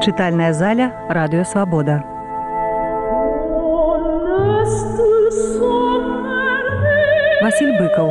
[0.00, 2.04] Чытальная заля радыёвабода.
[7.42, 8.10] Васіль быкаў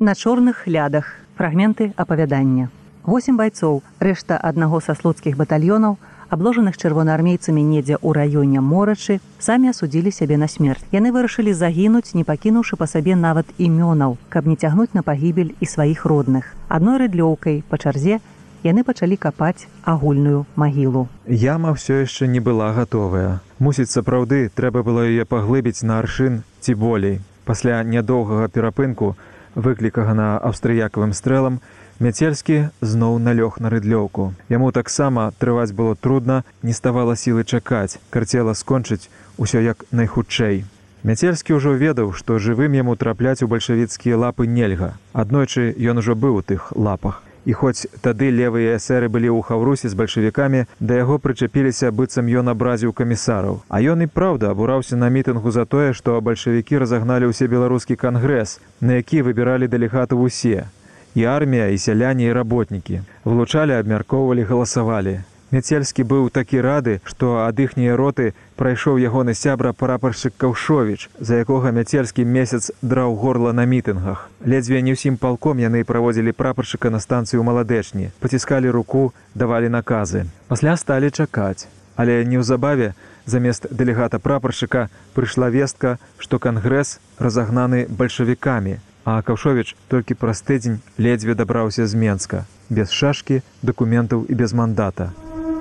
[0.00, 1.04] на чорных лядах
[1.36, 2.70] фрагменты апавядання.
[3.04, 5.98] Восем байцоў, рэшта аднаго са слуцкіх батальёнаў,
[6.30, 10.84] абложаных чырвонаармейцамі недзе ў раёне морачы, самі асудзілі сябе на смерць.
[10.88, 15.66] Яны вырашылі загінуць, не пакінуўшы па сабе нават імёнаў, каб не цягнуць на пагібель і
[15.66, 16.56] сваіх родных.
[16.68, 18.20] Адной рыдлёўкай па чарзе
[18.64, 21.08] яны пачалі капаць агульную магілу.
[21.26, 23.40] Яма ўсё яшчэ не была гатовая.
[23.58, 27.20] Мусіць, сапраўды трэба было яе паглыбіць на аршын ці болей.
[27.44, 29.16] Пасля нядоўгага перапынку,
[29.54, 31.60] выклікага на аўстрыякавым стрэлам,
[32.00, 34.32] Мяцельскі зноў налёг на рыдлёўку.
[34.48, 40.64] Яму таксама трываць было трудна, не ставала сілы чакаць, карцела скончыць усё як найхутчэй.
[41.04, 44.96] Мяцельскі ўжо ведаў, што жывым яму трапляць у бальшавіцкія лапы нельга.
[45.12, 47.20] Аднойчы ён ужо быў у тых лапах.
[47.44, 52.52] І хоць тады левыя эсеры былі ў хаўрусе з бальшавікамі, да яго прычапіліся быццам ён
[52.52, 53.62] абразіў камісараў.
[53.68, 58.60] А ён і праўда абураўся на мітынгу за тое, што бальшавікі разагналі ўсе беларускі кангрэс,
[58.80, 60.68] на які выбіралі дэлегаты в усе
[61.14, 63.02] і армія і сяляне і работнікі.
[63.24, 65.20] Вылучалі абмяркоўвалі галасавалі
[65.50, 71.74] мяцельскі быў такі рады што ад іхняй роты прайшоў ягоны сябра прапаршчык каўшовіч за якога
[71.76, 74.28] мяцельскі месяц драў горла на мітынгах.
[74.44, 80.26] Ледзьве не ўсім палком яны праводзілі прапаршчыка на станцыю маладэчні паціскалі руку давалі наказы.
[80.48, 81.66] Пасля сталі чакаць.
[81.96, 82.94] Але неўзабаве
[83.26, 91.34] замест дэлегата прапаршчыка прыйшла вестка што кангрэс разагнаны бальшавікамі а каўшовіч толькі праз тыдзень ледзьве
[91.34, 95.10] дабраўся з менска без шашкі дакументаў і без мандата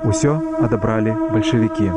[0.03, 1.89] усё адабралі бальшавікі.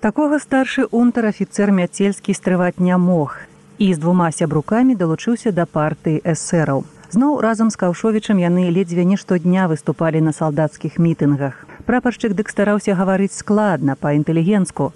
[0.00, 3.40] Такога старшы унтэр-афіцэр мяцельскі стрываць не мог
[3.78, 6.84] і з двума сябрукамі далучыўся да партыі эсэраў.
[7.10, 11.66] Зноў разам з каўшовічам яны ледзьве не штодня выступалі на салдацкіх мітынгах.
[11.86, 14.92] Прапаршчык дык стараўся гаварыць складна па-інтэлігенцку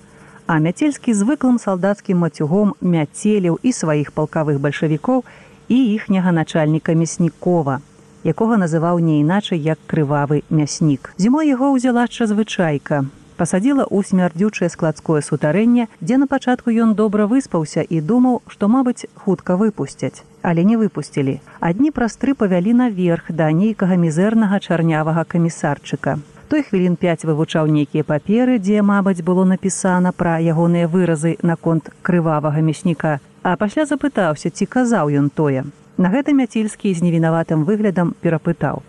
[0.47, 5.25] а мяцельскі звыклым салдацкім мацюгом мяцеліў і сваіх палкавых бальшавікоў
[5.69, 7.81] і іхняга начальніка мяснікова,
[8.25, 11.11] якога называў не іначай як крывавы мяснік.
[11.17, 13.05] Зімой яго ўзяла чазвычайка.
[13.37, 19.09] Пасадзіла ў смярдзючае складское сутарэнне, дзе на пачатку ён добра выспаўся і думаў, што, мабыць,
[19.25, 21.41] хутка выпусцяць, але не выпусцілі.
[21.59, 26.19] Адні праз тры павялі наверх да нейкага мізэрнага чарнявага камісарчыка.
[26.53, 32.61] Той хвілін 5 вывучаў нейкія паперы, дзе, мабыць, было напісана пра ягоныя выразы наконт крывавага
[32.61, 35.65] мясніка а пасля запытаўся ці казаў ён тое
[35.99, 38.83] на гэта мяцільскі з невінаватым выглядам перапытаў.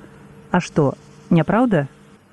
[0.52, 0.94] А што
[1.30, 1.88] няпраўда?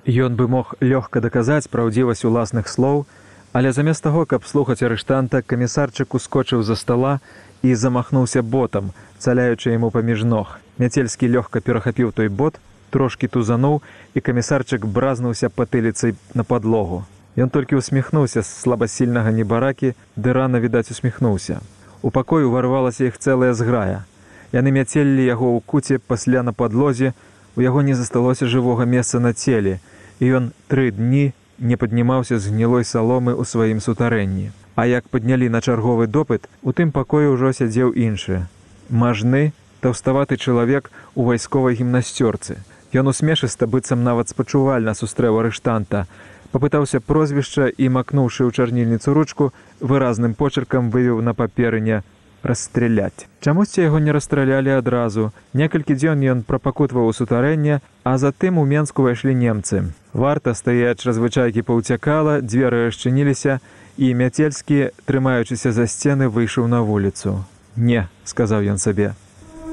[0.06, 3.06] Ён бы мог лёгка даказаць праўдзівасць уласных слоў
[3.52, 7.18] але замест таго каб слухаць арыштанта камісарчык ускочыў за стола
[7.62, 10.58] і замахнуўся ботам цаляючы яму паміж ног.
[10.78, 12.60] Мяцельскі лёгка перахапіў той бот
[12.90, 13.82] трошки тузануў
[14.14, 17.04] і камісарчык бразнуўся патыліцай на падлогу.
[17.36, 21.60] Ён толькі усміхнуўся з слабасільнага небаракі ды рана відаць усміхнуўся.
[22.02, 24.04] У пакой уварвалася іх цэлая зграя.
[24.52, 27.14] Яны мяцелілі яго ў куце пасля на падлозе,
[27.56, 29.78] у яго не засталося жывога месца на целе,
[30.18, 34.50] і ён тры дні не паднімаўся з гнілой саломы ў сваім сутарэнні.
[34.74, 38.46] А як паднялі на чарговы допыт, у тым пакоі ўжо сядзеў іншы.
[38.90, 42.58] Мажны, таўставаты чалавек у вайсковай гімнасцёрцы.
[42.90, 46.06] Ён усмешыста быццам нават спачувальна сустрэў арыштанта,
[46.50, 52.02] папытаўся прозвішча і макнуўшы ў чарнільніцу ручку выразным почеркам вывеў на паперыне
[52.42, 55.32] расстраляць чамусьці яго не расстралялі адразу.
[55.54, 59.92] Некалькі дзён ён прапакутваў сутарэнне а затым у менску ўвайшлі немцы.
[60.12, 63.60] Варта стаяць развычайкі паўцякала дзверы расчыніліся
[63.96, 67.44] і мяцельскі трымаючыся за сцены выйшаў на вуліцу.
[67.76, 69.16] Не сказаў ён сабе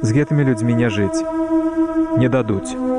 [0.01, 1.25] з гэтымі людзьмі не жыць.
[2.17, 2.97] Не дадуць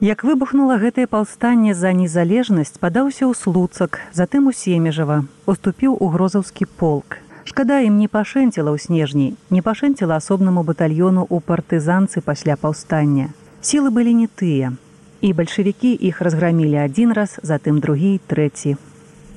[0.00, 6.64] Як выбухнула гэтае паўстанне за незалежнасць, падаўся ў слуцак, затым у семежава, уступіў у грозаўскі
[6.80, 7.20] полк.
[7.44, 13.28] Шкада ім не пашэнціла ў снежні, не пашэнціла асобнаму батальёну ў партызанцы пасля паўстання.
[13.60, 14.72] Сілы былі не тыя.
[15.20, 18.80] І бальшавікі іх разграмілі адзін раз, затым другі і трэці.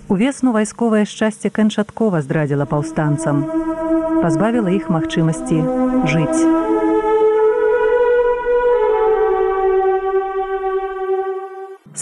[0.07, 3.43] Увесну вайсковае шчасце канчаткова здрадзіла паўстанцам,
[4.23, 5.59] пазбавіла іх магчымасці
[6.07, 6.72] жыць.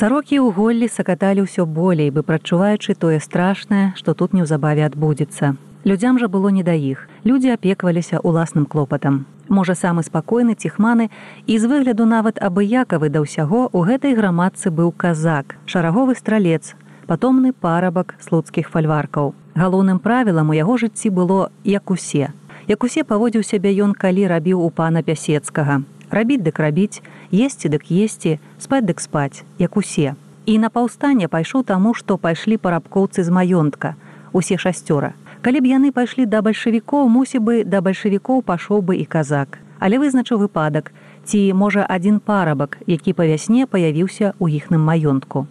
[0.01, 5.53] Сарокі ў голлі сакаталі ўсё болей, бы прачуваючы тое страшнае, што тут неўзабаве адбудзецца.
[5.85, 7.05] Людзям жа было не да іх.
[7.21, 9.29] Людзі апекваліся ўласным клопатам.
[9.45, 11.13] Можа, самы спакойны ціхманы
[11.45, 16.73] і з выгляду нават абыякавы да ўсяго у гэтай грамадцы быў казак, шараговы стралец,
[17.05, 19.37] патомны парабак слуцкіх фальваркаў.
[19.53, 22.33] Галоўным правілам у яго жыцці было як усе.
[22.65, 27.87] Як усе паводзіў сябе ён, калі рабіў у пана пясецкага, рабіць дык рабіць, есці дык
[27.89, 30.15] есці, спаць дык спаць, як усе.
[30.45, 33.95] І на паўстанне пайшоў таму, што пайшлі парабкоўцы з маёнтка,
[34.33, 35.13] усе шасцёра.
[35.41, 39.57] Калі б яны пайшлі да бальшавікоў, мусі бы да бальшавікоў пашоў бы і казак.
[39.79, 40.93] Але вызначыў выпадак,
[41.25, 45.47] ці можа адзін парабак, які па вясне паявіўся ў іхным маёнтку.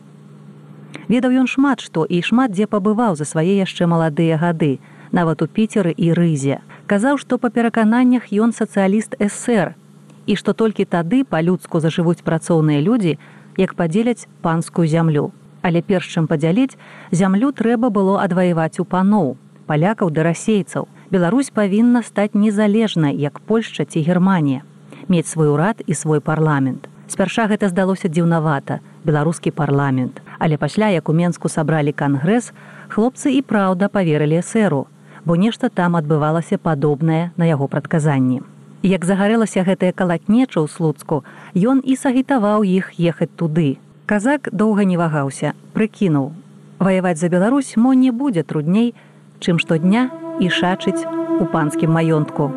[1.11, 4.79] Ведаў ён шмат што і шмат дзе пабываў за свае яшчэ маладыя гады,
[5.11, 6.63] нават у піцеры і рызе.
[6.87, 9.75] Казаў, што па перакананнях ён сацыяліст сСр
[10.31, 13.19] і што толькі тады па-людску зажывуць працоўныя людзі,
[13.59, 15.31] як падзеляць панскую зямлю.
[15.67, 16.79] Але перш чым падзяліць,
[17.11, 19.35] зямлю трэба было адваяваць у паноў,
[19.67, 20.87] палякаў да расейцаў.
[21.11, 24.63] Беларусь павінна стаць незалежнай, як Польшча ці Германія,
[25.09, 26.87] мець свой урад і свой парламент.
[27.11, 30.23] Спярша гэта здалося дзіўнавата, беларускі парламент.
[30.39, 32.53] Але пасля, як у Менску сабралі кангрэс,
[32.87, 34.87] хлопцы і праўда паверылі сэру,
[35.27, 38.43] бо нешта там адбывалася падобнае на яго прадказанні.
[38.83, 41.21] Як загарэлася гэтая калатнеча ў слуцку,
[41.53, 43.77] ён і сагітаваў іх ехаць туды.
[44.09, 46.33] Казак доўга не вагаўся, прыкінуў.
[46.81, 48.97] Ваяваць за Беларусь мо не будзе трудней,
[49.37, 50.09] чым штодня
[50.41, 52.49] і шачыць у панскім маёнтку.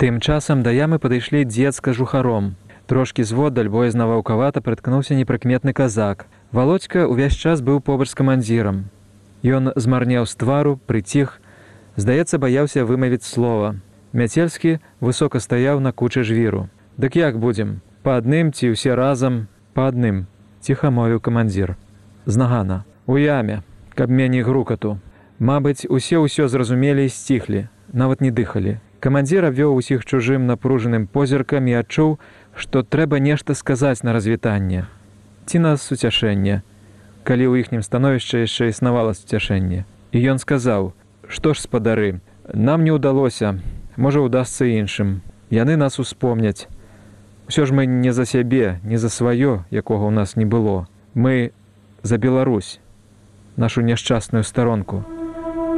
[0.00, 2.56] Тым часам да ямы падышлі дзед з кажухаром.
[2.88, 6.24] Трошкі зводдаль боязна ваўкавата прыткнуўся непрыкметны казак.
[6.56, 8.88] Володька ўвесь час быў побач з камандзірам.
[9.44, 11.40] Ён змарнеў з твару, прыціх,
[12.00, 13.76] здаецца, баяўся вымавіць слова.
[14.16, 16.68] Мяцельскі высока стаяў на кучы жвіру.
[16.96, 20.24] Дык як будзем, па адным ці ўсе разам па адным,
[20.64, 21.76] ціха мовіў камандзір.
[22.24, 23.60] Знагана, у яме,
[23.92, 24.96] каб меней грукату.
[25.38, 28.80] Мабыць, усе ўсё зразумелі і сціхлі, нават не дыхалі.
[29.04, 32.16] Камандзір абвёў усіх чужым напружаным позіркам і адчуў,
[32.56, 34.88] што трэба нешта сказаць на развітанне.
[35.44, 36.62] Ці на суцяшэнне,
[37.24, 39.88] калі ў іхнім становішча яшчэ існавала суцяшэнне.
[40.12, 40.92] І ён сказаў:
[41.28, 42.20] «Што ж спадары,
[42.52, 43.58] нам не ўдалося,
[43.96, 45.24] можа ўдасся іншым.
[45.48, 46.68] Яны нас успомняць.
[47.48, 50.86] Усё ж мы не за сябе, не за сваё, якога ў нас не было.
[51.14, 51.52] Мы
[52.02, 52.80] за Беларусь,
[53.56, 55.04] нашу няшчасную старонку.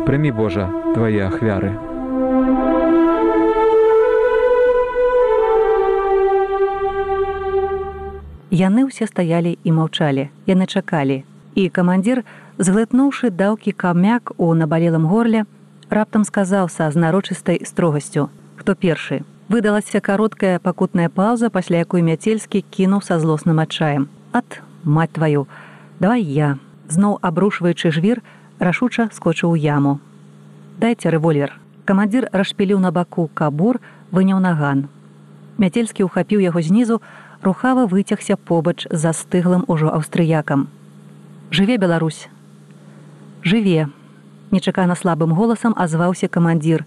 [0.06, 1.74] Прымі Божа твае ахвяры.
[8.50, 11.22] Яны ўсе стаялі і маўчалі, яны чакалі.
[11.56, 12.20] І камандзір,
[12.60, 15.46] зглытнуўшы даўкі камяк у набалелым горле,
[15.88, 18.28] раптам сказаў са знарочыстай строгасцю:
[18.60, 19.24] хто першы.
[19.48, 24.08] Выдалася кароткая пакутная паўза, пасля якой мяцельскі кінуў са злосным адчаем.
[24.36, 25.48] Ат, мать тваю,
[25.98, 26.58] давай я,
[26.92, 28.20] зноў абрушваючы жвір,
[28.58, 29.98] рашуча скочыў яму.
[30.76, 31.56] Дайце рэвольвер.
[31.88, 33.80] Камандзір расшпіліў на баку кабур,
[34.12, 34.88] выняў наган.
[35.56, 37.00] Мяцельскі ўхапіў яго знізу,
[37.40, 40.68] рухава выцягся побач за стыглым ужо аўстрыякам.
[41.50, 42.28] Жыве Беларусь.
[43.42, 43.88] Жыве.
[44.50, 46.84] Нечакана слабым голасам азваўся камандзір,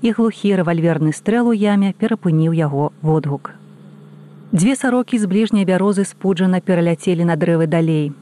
[0.00, 3.52] і глухі рэвальверны стрэл у яме перапыніў яго водгук.
[4.52, 8.12] Дзве сарокі з бліжняй бярозы спуджана пераляцелі на дрэвы далей.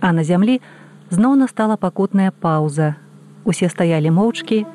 [0.00, 0.60] А на зямлі
[1.08, 2.96] зноў настала пакутная паўза.
[3.48, 4.66] Усе стаялі моўчкі,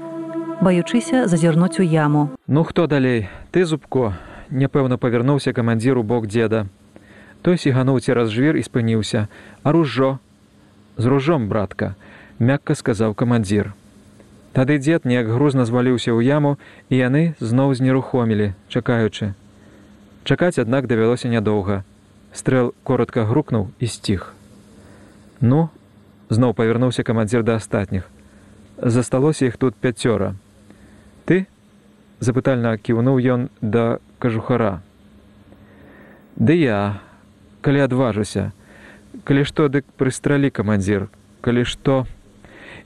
[0.62, 2.33] баючыся зазірнуць у яму.
[2.48, 4.18] Ну хто далей, ты зубко,
[4.50, 6.65] няпэўна павярнуўся камандзіру бок дзеда.
[7.45, 9.27] Той сігануў цераз жвір і спыніўся,
[9.62, 10.18] а ружжо
[10.97, 11.95] з ружом братка,
[12.39, 13.73] мякка сказаў камандзір.
[14.53, 16.57] Тады дзед неяк грузна зваліўся ў яму
[16.89, 19.37] і яны зноў знерухомілі, чакаючы.
[20.25, 21.85] Чакаць, аднак давялося нядоўга.
[22.33, 24.33] Стрэл коротко грукнуў і сціх.
[25.42, 25.69] Ну,
[26.30, 28.09] зноў павярнуўся камандзір да астатніх.
[28.81, 30.33] Засталося іх тут пяцёра.
[31.30, 31.45] Ты
[32.19, 34.81] запытальна кіўнуў ён да кажухара.
[36.35, 37.01] Ды я,
[37.61, 38.51] калі адважуся,
[39.24, 41.07] калі што дык прыстралі камандзір,
[41.42, 42.06] калі што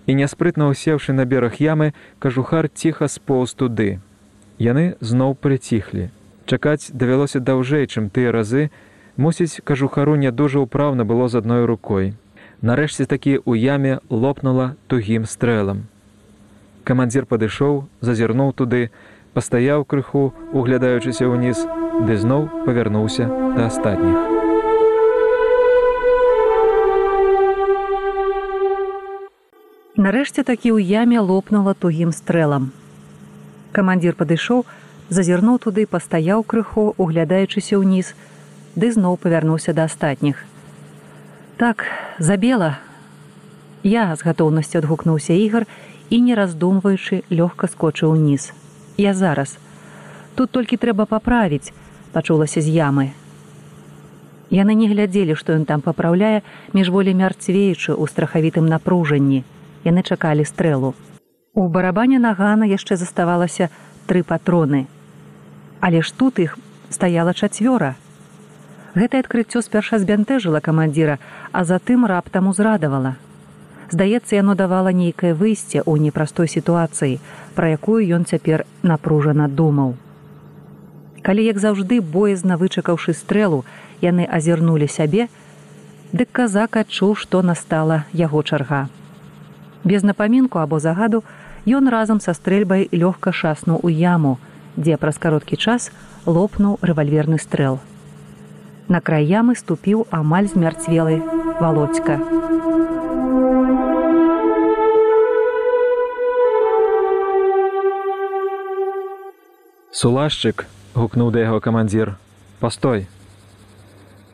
[0.07, 3.99] і няспрытна ўсеўшы на бераг ямы, кажухар ціха споўз туды.
[4.59, 6.09] Яны зноў прыціхлі.
[6.45, 8.69] Чакаць давялося даўжэй, чым тыя разы,
[9.17, 12.13] мусіць, кажухару не дужа ўпраўна было з адной рукой.
[12.61, 15.87] Нарэшце такі ў яме лопнула тугім стрэлам.
[16.83, 18.89] Камандзір падышоў, зазірнуў туды,
[19.33, 21.65] пастаяў крыху, углядаючыся ўніз,
[22.05, 24.40] ды зноў павярнуўся да астатніх.
[30.01, 32.71] Нарэшце такі ў яме лопнула тугім стрэлам.
[33.77, 34.65] Камандзір падышоў,
[35.13, 38.13] зазірнуў туды, пастаяў крыху, углядаючыся ўніз,
[38.73, 40.41] ды зноў павярнуўся да астатніх.
[41.61, 41.85] Так,
[42.17, 42.81] забела.
[43.83, 45.69] Я з гатоўнасцю адгукнуўся ігар
[46.09, 48.51] і, не раздумваючы, лёгка скочыў уніз
[49.01, 49.57] я зараз
[50.35, 51.73] тут толькі трэба паправіць
[52.13, 53.05] пачулася з ямы
[54.51, 56.41] яны не глядзелі што ён там папраўляе
[56.77, 59.43] міжволі мярцвеючы ў страхавітым напружанні
[59.85, 60.93] яны чакалі стрэлу
[61.53, 63.67] У барабане нагана яшчэ заставалася
[64.07, 64.87] тры патроны.
[65.81, 66.55] Але ж тут іх
[66.89, 67.95] стаяла чацвёра.
[68.95, 71.17] Гэтае адкрыццё спярша збянтэжыла камандзіра,
[71.51, 73.15] а затым раптам узрадавала.
[73.91, 77.19] Здаецца, яно давала нейкае выйсце ў непростой сітуацыі,
[77.59, 79.99] пра якую ён цяпер напружана думаў.
[81.21, 83.67] Калі як заўжды боязна вычакаўшы стрэлу,
[83.99, 85.27] яны азірнулі сябе,
[86.15, 88.87] дык казак адчуў, што настала яго чарга.
[89.83, 91.23] Без напамінку або загаду
[91.65, 94.37] ён разам са стрэльбай лёгка шаснуў у яму,
[94.77, 95.89] дзе праз кароткі час
[96.25, 97.81] лопнуў рэвальверны стрэл.
[98.87, 101.21] На край ямы ступіў амаль змярцвелы
[101.61, 102.21] володька.
[109.91, 112.17] Сулашчык гукнуў да яго камандзір
[112.59, 113.05] пастой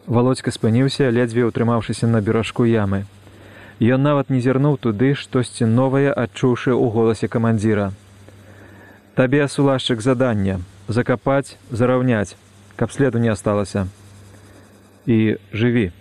[0.08, 3.04] володька спыніўся ледзьве ўтрымаўшыся на беражку ямы
[3.78, 7.94] Ён нават не зірнуў туды штосьці новае, адчуўшы ў голасе камандзіра.
[9.14, 12.36] Табе сулашчык задання закапаць, зараўняць,
[12.76, 13.88] каб следу не асталася.
[15.06, 15.92] І жыві.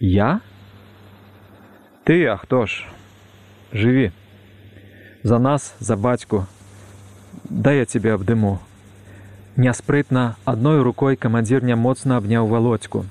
[0.00, 0.40] Я?
[2.04, 2.84] Ты, а хто ж?
[3.72, 4.12] Жыві.
[5.22, 6.46] За нас, за бацьку.
[7.44, 8.58] Дай я цябе абдыму.
[9.56, 13.06] Няспрытна адной рукой камандзір нямоцна абняў валодьку.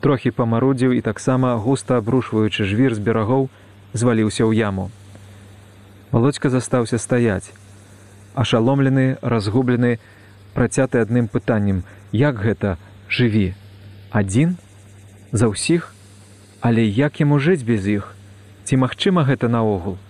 [0.00, 3.50] Трохі памарудзіў і таксама густа абрушваючы жвір з берагоў
[3.92, 4.88] зваліўся ў яму.
[6.10, 7.52] Володька застаўся стаяць.
[8.34, 10.00] Ашаломлены, разгублены,
[10.56, 12.78] працяты адным пытаннем: як гэта
[13.12, 13.52] жыві?
[14.10, 14.56] Адзін
[15.32, 15.92] за ўсіх,
[16.64, 18.16] але як яму жыць без іх?
[18.64, 20.00] Ці магчыма гэта наогул?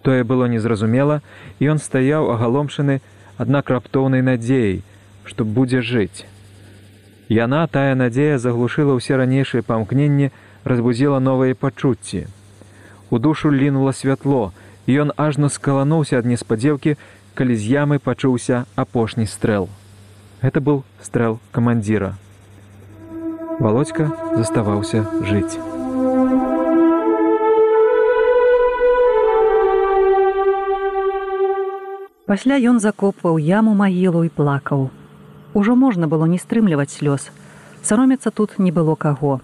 [0.00, 1.20] Тое было незразумела,
[1.60, 3.00] і ён стаяў агаломшаны,
[3.36, 4.80] аднак раптоўнай надзеяй,
[5.24, 6.24] што будзе жыць.
[7.28, 10.28] Яна тая надзея заглушыла ўсе ранейшыя памкненні,
[10.68, 12.28] разбудзіла новыя пачуцці.
[13.08, 14.52] У душу лінула святло,
[14.84, 16.96] і ён ажно скалануўся ад неспадзеўкі,
[17.34, 19.72] калі з ямы пачуўся апошні стрэл.
[20.44, 22.12] Гэта быў стрэл камандзіра.
[23.58, 25.56] Володька заставаўся жыць.
[32.28, 34.90] Пасля ён закопваў яму магілу і плакаў.
[35.54, 37.30] Ужо можна было не стрымліваць слёз.
[37.82, 39.40] Саромецца тут не было каго.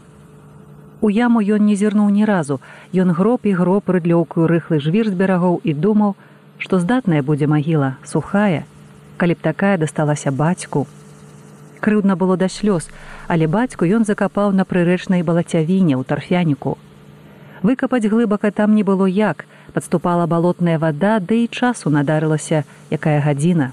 [1.01, 2.61] У яму ён не зірнуў ні разу.
[2.93, 6.17] Ён гроб і гроб рыдлёўкую рыхлы жвір з берагоў і думаў,
[6.59, 8.67] што здатная будзе магіла, сухая,
[9.17, 10.87] калі б такая дасталася бацьку.
[11.81, 12.91] Крыўдна было да слёз,
[13.29, 16.77] але бацьку ён закапаў на прырэчнай балацявіне ў тарфяніку.
[17.63, 23.21] Выкапаць глыбака там не было як, падступала балотная вада, ды да і часу надарылася, якая
[23.21, 23.73] гадзіна.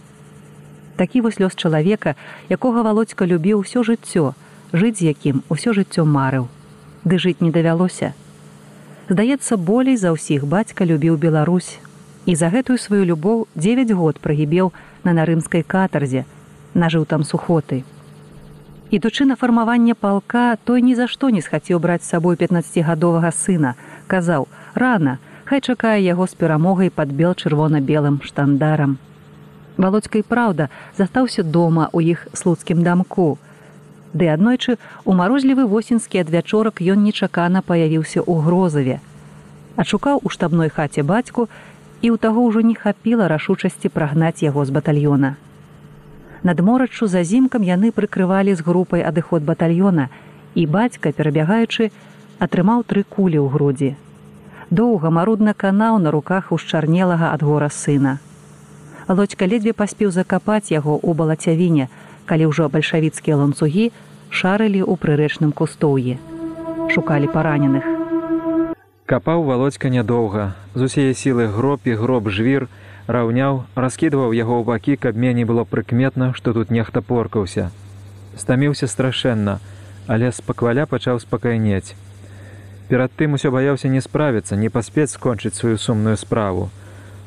[0.97, 2.15] Такі вось лёс чалавека,
[2.49, 4.33] якога володька любіў усё жыццё,
[4.73, 6.49] жыць з якім усё жыццё марыў.
[7.05, 8.13] Ды жыць не давялося.
[9.09, 11.77] Здаецца, болей за ўсіх бацька любіў Беларусь.
[12.25, 14.73] І за гэтую сваю любоў 9 год прагібеў
[15.05, 16.25] на нарымскай катарзе,
[16.73, 17.85] нажыў там сухоты.
[18.91, 23.75] Ідучы на фармаванне палка, той ні за што не схацеў браць з сабой 15гадовага сына,
[24.07, 28.97] казаў: рана, хай чакае яго з перамогай пад бел чырвона-белым штандарам.
[29.77, 33.37] Володька і праўда застаўся дома ў іх слуцкім дамку.
[34.13, 38.97] Ды аднойчы у марозлівы восеньскі адвячорак ён нечакана паявіўся ў грозаве.
[39.77, 41.45] Адшукаў у штабной хаце бацьку
[42.01, 45.35] і ў таго ўжо не хапіла рашучасці прагнаць яго з батальёна.
[46.43, 50.09] Над мораччу за зімкам яны прыкрывалі з групай адыход батальёна,
[50.57, 51.91] і бацька, перабягаючы,
[52.39, 53.95] атрымаў тры кулі ў грудзі
[54.69, 58.17] доўга марудна канаў на руках ушчарнелага ад гора сына.
[59.07, 61.87] Лодзька ледзьве паспеў закапаць яго ў балацявіне,
[62.27, 63.91] калі ўжо бальшавіцкія ланцугі
[64.29, 66.19] шарылі ў прырэчным кустоўі.
[66.91, 67.87] Шукалі параненых.
[69.07, 72.67] Капаў володька нядоўга, з усее сілы гроб і гроб жвір,
[73.07, 77.71] раўняў, раскідваў яго ў бакі, каб меней было прыкметна, што тут нехта поркаўся.
[78.35, 79.63] Стаміўся страшэнна,
[80.11, 81.95] але спакваля пачаў спакайнець.
[82.91, 86.67] Перад тым усё баяўся не справіцца, не паспець скончыць сваю сумную справу.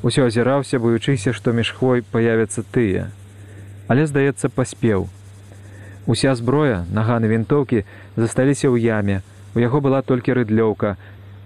[0.03, 3.11] Усё азіраўся, боючыся, што між хвой паявяцца тыя.
[3.87, 5.09] Але, здаецца, паспеў.
[6.07, 7.85] Уся зброя, наганы вінтоўкі
[8.17, 9.21] засталіся ў яме.
[9.53, 10.97] У яго была толькі рыдлёўка,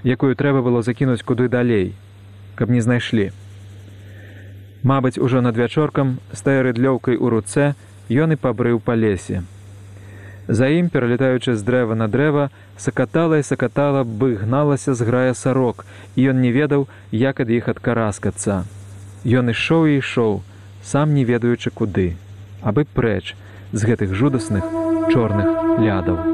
[0.07, 1.97] якую трэба было закінуць куды далей,
[2.55, 3.33] каб не знайшлі.
[4.85, 7.75] Мабыць, ужо над вячоркам, стае рыдлёўкай у руцэ,
[8.07, 9.43] ён і пабрыў па лесе.
[10.49, 15.87] За ім, пералетаючы з дрэва на дрэва, сакатала і сакатала бы гналася з грая сарок,
[16.17, 18.69] і ён не ведаў, як ад іх адкараскацца.
[19.25, 20.45] Ён ішоў і ішоў,
[20.85, 22.21] сам не ведаючы куды,
[22.61, 23.33] абы прэч
[23.73, 24.69] з гэтых жудасных
[25.09, 26.34] чорных лядаў.